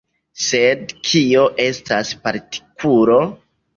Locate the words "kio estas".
1.09-2.15